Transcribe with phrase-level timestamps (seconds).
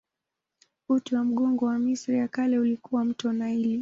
[0.89, 3.69] Uti wa mgongo wa Misri ya Kale ulikuwa mto Naili.